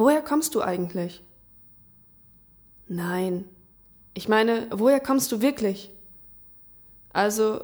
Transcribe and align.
woher 0.00 0.22
kommst 0.22 0.54
du 0.54 0.62
eigentlich? 0.62 1.22
Nein, 2.88 3.44
ich 4.14 4.28
meine, 4.28 4.66
woher 4.72 4.98
kommst 4.98 5.30
du 5.30 5.42
wirklich? 5.42 5.92
Also, 7.12 7.62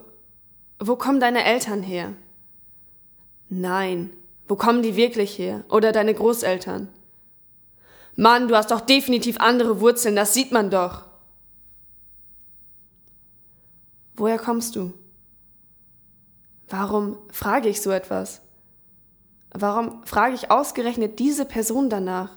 wo 0.79 0.97
kommen 0.97 1.19
deine 1.19 1.45
Eltern 1.45 1.83
her? 1.83 2.13
Nein, 3.49 4.13
wo 4.47 4.55
kommen 4.55 4.83
die 4.83 4.97
wirklich 4.97 5.39
her? 5.39 5.65
Oder 5.71 5.93
deine 5.93 6.15
Großeltern? 6.15 6.89
Mann, 8.17 8.49
du 8.49 8.57
hast 8.57 8.71
doch 8.71 8.83
definitiv 8.83 9.41
andere 9.41 9.81
Wurzeln, 9.81 10.15
das 10.15 10.35
sieht 10.35 10.53
man 10.53 10.71
doch. 10.71 11.05
Woher 14.15 14.39
kommst 14.39 14.77
du? 14.77 14.93
Warum 16.69 17.19
frage 17.31 17.69
ich 17.69 17.81
so 17.81 17.91
etwas? 17.91 18.43
Warum 19.51 20.05
frage 20.05 20.35
ich 20.35 20.51
ausgerechnet 20.51 21.19
diese 21.19 21.45
Person 21.45 21.89
danach? 21.89 22.31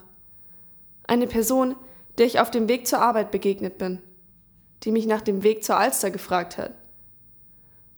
Eine 1.06 1.26
Person, 1.26 1.76
der 2.18 2.26
ich 2.26 2.40
auf 2.40 2.50
dem 2.50 2.68
Weg 2.68 2.86
zur 2.86 3.00
Arbeit 3.00 3.30
begegnet 3.30 3.78
bin, 3.78 4.00
die 4.82 4.92
mich 4.92 5.06
nach 5.06 5.20
dem 5.20 5.42
Weg 5.42 5.64
zur 5.64 5.76
Alster 5.76 6.10
gefragt 6.10 6.58
hat. 6.58 6.74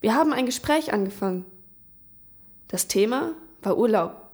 Wir 0.00 0.14
haben 0.14 0.32
ein 0.32 0.46
Gespräch 0.46 0.92
angefangen. 0.92 1.44
Das 2.68 2.88
Thema 2.88 3.34
war 3.62 3.78
Urlaub. 3.78 4.30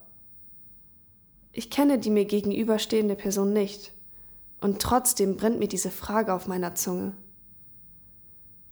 Ich 1.53 1.71
kenne 1.71 1.99
die 1.99 2.11
mir 2.11 2.25
gegenüberstehende 2.25 3.17
Person 3.17 3.53
nicht, 3.53 3.93
und 4.61 4.81
trotzdem 4.81 5.37
brennt 5.37 5.59
mir 5.59 5.69
diese 5.69 5.91
Frage 5.91 6.33
auf 6.33 6.47
meiner 6.47 6.75
Zunge. 6.75 7.15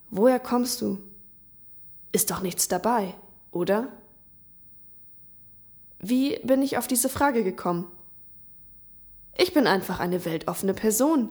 Woher 0.09 0.39
kommst 0.39 0.81
du? 0.81 0.99
Ist 2.11 2.31
doch 2.31 2.41
nichts 2.41 2.67
dabei, 2.67 3.13
oder? 3.51 3.91
Wie 5.99 6.39
bin 6.43 6.61
ich 6.61 6.77
auf 6.77 6.87
diese 6.87 7.09
Frage 7.09 7.43
gekommen? 7.43 7.91
Ich 9.35 9.53
bin 9.53 9.67
einfach 9.67 9.99
eine 9.99 10.25
weltoffene 10.25 10.73
Person. 10.73 11.29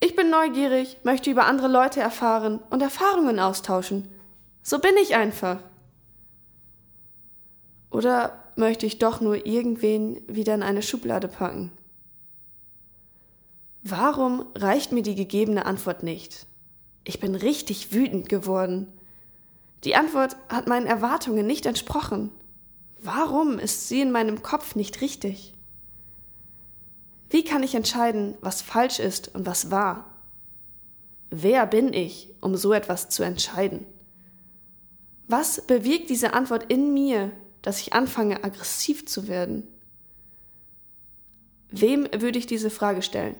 Ich 0.00 0.16
bin 0.16 0.30
neugierig, 0.30 0.98
möchte 1.04 1.30
über 1.30 1.46
andere 1.46 1.68
Leute 1.68 2.00
erfahren 2.00 2.58
und 2.70 2.82
Erfahrungen 2.82 3.38
austauschen. 3.38 4.08
So 4.62 4.80
bin 4.80 4.96
ich 5.00 5.14
einfach. 5.14 5.58
Oder 7.90 8.42
möchte 8.56 8.86
ich 8.86 8.98
doch 8.98 9.20
nur 9.20 9.46
irgendwen 9.46 10.20
wieder 10.26 10.54
in 10.54 10.62
eine 10.62 10.82
Schublade 10.82 11.28
packen? 11.28 11.70
Warum 13.84 14.46
reicht 14.56 14.92
mir 14.92 15.02
die 15.02 15.14
gegebene 15.14 15.66
Antwort 15.66 16.02
nicht? 16.02 16.46
Ich 17.04 17.20
bin 17.20 17.34
richtig 17.34 17.92
wütend 17.92 18.28
geworden. 18.28 18.88
Die 19.84 19.96
Antwort 19.96 20.36
hat 20.48 20.68
meinen 20.68 20.86
Erwartungen 20.86 21.46
nicht 21.46 21.66
entsprochen. 21.66 22.30
Warum 23.04 23.58
ist 23.58 23.88
sie 23.88 24.00
in 24.00 24.12
meinem 24.12 24.42
Kopf 24.42 24.76
nicht 24.76 25.00
richtig? 25.00 25.54
Wie 27.30 27.42
kann 27.44 27.64
ich 27.64 27.74
entscheiden, 27.74 28.36
was 28.40 28.62
falsch 28.62 29.00
ist 29.00 29.34
und 29.34 29.44
was 29.44 29.72
wahr? 29.72 30.14
Wer 31.28 31.66
bin 31.66 31.92
ich, 31.92 32.32
um 32.40 32.54
so 32.56 32.72
etwas 32.72 33.08
zu 33.08 33.24
entscheiden? 33.24 33.86
Was 35.26 35.66
bewirkt 35.66 36.10
diese 36.10 36.32
Antwort 36.32 36.70
in 36.70 36.94
mir, 36.94 37.32
dass 37.62 37.80
ich 37.80 37.92
anfange, 37.92 38.44
aggressiv 38.44 39.06
zu 39.06 39.26
werden? 39.26 39.66
Wem 41.70 42.06
würde 42.16 42.38
ich 42.38 42.46
diese 42.46 42.70
Frage 42.70 43.02
stellen? 43.02 43.34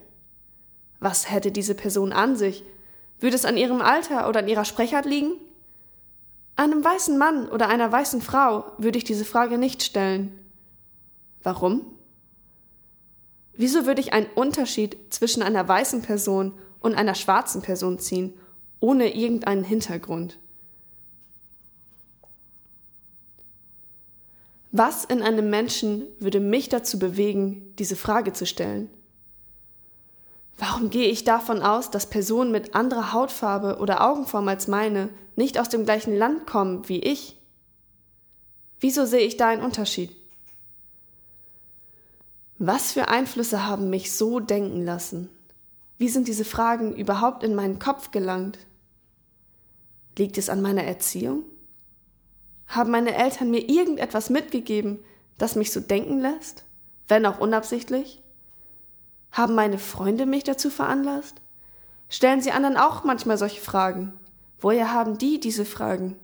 Was 0.99 1.31
hätte 1.31 1.53
diese 1.53 1.75
Person 1.77 2.13
an 2.13 2.35
sich? 2.35 2.65
Würde 3.21 3.37
es 3.37 3.45
an 3.45 3.57
ihrem 3.57 3.81
Alter 3.81 4.29
oder 4.29 4.41
an 4.41 4.49
ihrer 4.49 4.65
Sprechart 4.65 5.05
liegen? 5.05 5.35
Einem 6.63 6.85
weißen 6.85 7.19
Mann 7.19 7.49
oder 7.49 7.69
einer 7.69 7.91
weißen 7.91 8.23
Frau 8.23 8.71
würde 8.79 8.97
ich 8.97 9.03
diese 9.03 9.25
Frage 9.25 9.59
nicht 9.59 9.83
stellen. 9.83 10.39
Warum? 11.43 11.85
Wieso 13.55 13.85
würde 13.85 14.01
ich 14.01 14.13
einen 14.13 14.29
Unterschied 14.37 14.97
zwischen 15.11 15.43
einer 15.43 15.67
weißen 15.67 16.03
Person 16.03 16.57
und 16.79 16.95
einer 16.95 17.17
schwarzen 17.17 17.63
Person 17.63 17.99
ziehen, 17.99 18.35
ohne 18.79 19.13
irgendeinen 19.13 19.65
Hintergrund? 19.65 20.39
Was 24.71 25.05
in 25.05 25.21
einem 25.21 25.51
Menschen 25.51 26.05
würde 26.21 26.39
mich 26.39 26.69
dazu 26.69 26.97
bewegen, 27.01 27.75
diese 27.81 27.97
Frage 27.97 28.35
zu 28.35 28.47
stellen? 28.47 28.89
Warum 30.65 30.91
gehe 30.91 31.09
ich 31.09 31.25
davon 31.25 31.61
aus, 31.61 31.91
dass 31.91 32.09
Personen 32.09 32.53
mit 32.53 32.77
anderer 32.77 33.13
Hautfarbe 33.13 33.79
oder 33.81 34.09
Augenform 34.09 34.47
als 34.47 34.69
meine 34.69 35.09
nicht 35.35 35.59
aus 35.59 35.69
dem 35.69 35.85
gleichen 35.85 36.17
Land 36.17 36.47
kommen 36.47 36.89
wie 36.89 37.01
ich? 37.01 37.37
Wieso 38.79 39.05
sehe 39.05 39.27
ich 39.27 39.37
da 39.37 39.49
einen 39.49 39.65
Unterschied? 39.65 40.15
Was 42.59 42.93
für 42.93 43.09
Einflüsse 43.09 43.67
haben 43.67 43.91
mich 43.91 44.13
so 44.13 44.39
denken 44.39 44.85
lassen? 44.85 45.29
Wie 45.99 46.09
sind 46.09 46.29
diese 46.29 46.45
Fragen 46.45 46.95
überhaupt 46.95 47.43
in 47.43 47.57
meinen 47.57 47.81
Kopf 47.81 48.13
gelangt? 48.13 48.61
Liegt 50.17 50.39
es 50.39 50.49
an 50.49 50.63
meiner 50.63 50.85
Erziehung? 50.85 51.43
Haben 52.69 52.93
meine 52.93 53.17
Eltern 53.17 53.51
mir 53.51 53.69
irgendetwas 53.69 54.31
mitgegeben, 54.31 55.01
das 55.39 55.57
mich 55.57 55.73
so 55.73 55.81
denken 55.81 56.21
lässt, 56.21 56.63
wenn 57.09 57.27
auch 57.27 57.41
unabsichtlich? 57.41 58.22
Haben 59.33 59.55
meine 59.55 59.79
Freunde 59.79 60.27
mich 60.27 60.45
dazu 60.45 60.71
veranlasst? 60.71 61.41
Stellen 62.09 62.43
sie 62.43 62.53
anderen 62.53 62.77
auch 62.77 63.05
manchmal 63.05 63.39
solche 63.39 63.63
Fragen? 63.63 64.13
Woher 64.61 64.93
haben 64.93 65.17
die 65.17 65.41
diese 65.41 65.65
Fragen? 65.65 66.17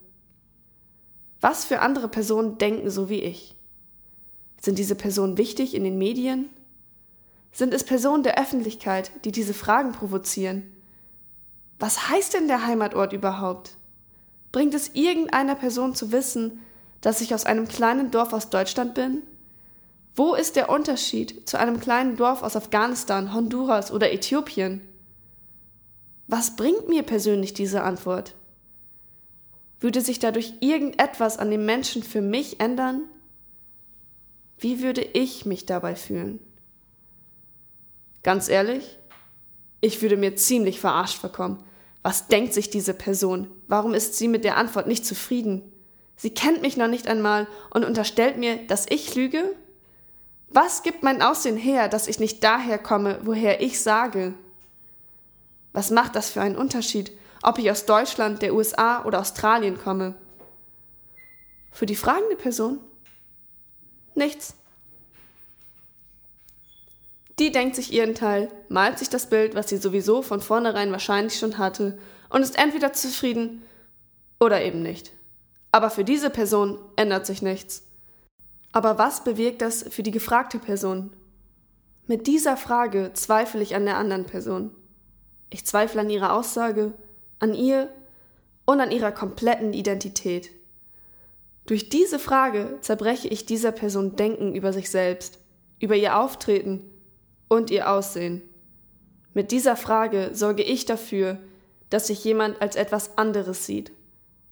Was 1.40 1.64
für 1.64 1.80
andere 1.80 2.08
Personen 2.08 2.58
denken 2.58 2.90
so 2.90 3.08
wie 3.08 3.22
ich? 3.22 3.56
Sind 4.60 4.78
diese 4.78 4.94
Personen 4.94 5.38
wichtig 5.38 5.74
in 5.74 5.84
den 5.84 5.96
Medien? 5.96 6.50
Sind 7.50 7.72
es 7.72 7.84
Personen 7.84 8.22
der 8.22 8.38
Öffentlichkeit, 8.38 9.10
die 9.24 9.32
diese 9.32 9.54
Fragen 9.54 9.92
provozieren? 9.92 10.70
Was 11.78 12.10
heißt 12.10 12.34
denn 12.34 12.48
der 12.48 12.66
Heimatort 12.66 13.12
überhaupt? 13.12 13.76
Bringt 14.52 14.74
es 14.74 14.94
irgendeiner 14.94 15.54
Person 15.54 15.94
zu 15.94 16.12
wissen, 16.12 16.60
dass 17.00 17.20
ich 17.20 17.34
aus 17.34 17.46
einem 17.46 17.68
kleinen 17.68 18.10
Dorf 18.10 18.32
aus 18.32 18.50
Deutschland 18.50 18.94
bin? 18.94 19.22
Wo 20.18 20.34
ist 20.34 20.56
der 20.56 20.68
Unterschied 20.68 21.48
zu 21.48 21.60
einem 21.60 21.78
kleinen 21.78 22.16
Dorf 22.16 22.42
aus 22.42 22.56
Afghanistan, 22.56 23.32
Honduras 23.32 23.92
oder 23.92 24.12
Äthiopien? 24.12 24.80
Was 26.26 26.56
bringt 26.56 26.88
mir 26.88 27.04
persönlich 27.04 27.54
diese 27.54 27.84
Antwort? 27.84 28.34
Würde 29.78 30.00
sich 30.00 30.18
dadurch 30.18 30.54
irgendetwas 30.58 31.38
an 31.38 31.52
dem 31.52 31.64
Menschen 31.66 32.02
für 32.02 32.20
mich 32.20 32.58
ändern? 32.58 33.04
Wie 34.58 34.82
würde 34.82 35.02
ich 35.02 35.46
mich 35.46 35.66
dabei 35.66 35.94
fühlen? 35.94 36.40
Ganz 38.24 38.48
ehrlich, 38.48 38.98
ich 39.80 40.02
würde 40.02 40.16
mir 40.16 40.34
ziemlich 40.34 40.80
verarscht 40.80 41.18
vorkommen. 41.18 41.62
Was 42.02 42.26
denkt 42.26 42.54
sich 42.54 42.70
diese 42.70 42.92
Person? 42.92 43.52
Warum 43.68 43.94
ist 43.94 44.14
sie 44.14 44.26
mit 44.26 44.42
der 44.42 44.56
Antwort 44.56 44.88
nicht 44.88 45.06
zufrieden? 45.06 45.62
Sie 46.16 46.30
kennt 46.30 46.60
mich 46.60 46.76
noch 46.76 46.88
nicht 46.88 47.06
einmal 47.06 47.46
und 47.70 47.84
unterstellt 47.84 48.36
mir, 48.36 48.56
dass 48.66 48.84
ich 48.90 49.14
lüge? 49.14 49.54
Was 50.50 50.82
gibt 50.82 51.02
mein 51.02 51.20
Aussehen 51.20 51.56
her, 51.56 51.88
dass 51.88 52.08
ich 52.08 52.20
nicht 52.20 52.42
daher 52.42 52.78
komme, 52.78 53.20
woher 53.22 53.60
ich 53.60 53.80
sage? 53.80 54.34
Was 55.72 55.90
macht 55.90 56.16
das 56.16 56.30
für 56.30 56.40
einen 56.40 56.56
Unterschied, 56.56 57.12
ob 57.42 57.58
ich 57.58 57.70
aus 57.70 57.84
Deutschland, 57.84 58.42
der 58.42 58.54
USA 58.54 59.04
oder 59.04 59.20
Australien 59.20 59.78
komme? 59.78 60.14
Für 61.70 61.86
die 61.86 61.96
fragende 61.96 62.36
Person? 62.36 62.80
Nichts. 64.14 64.54
Die 67.38 67.52
denkt 67.52 67.76
sich 67.76 67.92
ihren 67.92 68.16
Teil, 68.16 68.50
malt 68.68 68.98
sich 68.98 69.10
das 69.10 69.30
Bild, 69.30 69.54
was 69.54 69.68
sie 69.68 69.76
sowieso 69.76 70.22
von 70.22 70.40
vornherein 70.40 70.90
wahrscheinlich 70.90 71.38
schon 71.38 71.58
hatte, 71.58 71.98
und 72.30 72.42
ist 72.42 72.58
entweder 72.58 72.92
zufrieden 72.92 73.62
oder 74.40 74.60
eben 74.62 74.82
nicht. 74.82 75.12
Aber 75.70 75.90
für 75.90 76.04
diese 76.04 76.30
Person 76.30 76.78
ändert 76.96 77.26
sich 77.26 77.42
nichts. 77.42 77.84
Aber 78.78 78.96
was 78.96 79.24
bewirkt 79.24 79.60
das 79.60 79.82
für 79.90 80.04
die 80.04 80.12
gefragte 80.12 80.60
Person? 80.60 81.10
Mit 82.06 82.28
dieser 82.28 82.56
Frage 82.56 83.10
zweifle 83.12 83.60
ich 83.60 83.74
an 83.74 83.86
der 83.86 83.96
anderen 83.96 84.24
Person. 84.24 84.70
Ich 85.50 85.66
zweifle 85.66 86.02
an 86.02 86.10
ihrer 86.10 86.32
Aussage, 86.32 86.92
an 87.40 87.54
ihr 87.54 87.92
und 88.66 88.80
an 88.80 88.92
ihrer 88.92 89.10
kompletten 89.10 89.72
Identität. 89.72 90.52
Durch 91.66 91.88
diese 91.88 92.20
Frage 92.20 92.78
zerbreche 92.80 93.26
ich 93.26 93.46
dieser 93.46 93.72
Person 93.72 94.14
Denken 94.14 94.54
über 94.54 94.72
sich 94.72 94.90
selbst, 94.90 95.40
über 95.80 95.96
ihr 95.96 96.16
Auftreten 96.16 96.88
und 97.48 97.72
ihr 97.72 97.90
Aussehen. 97.90 98.42
Mit 99.34 99.50
dieser 99.50 99.74
Frage 99.74 100.30
sorge 100.34 100.62
ich 100.62 100.84
dafür, 100.84 101.38
dass 101.90 102.06
sich 102.06 102.22
jemand 102.22 102.62
als 102.62 102.76
etwas 102.76 103.18
anderes 103.18 103.66
sieht, 103.66 103.90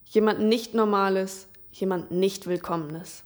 jemand 0.03 0.41
nicht 0.41 0.73
Normales, 0.73 1.47
jemand 1.71 2.11
nicht 2.11 2.45
Willkommenes. 2.47 3.23